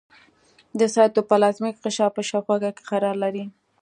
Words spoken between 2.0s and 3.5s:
په شاوخوا کې قرار لري.